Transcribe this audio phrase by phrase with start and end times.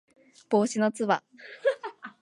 [0.49, 1.21] 帽子のつば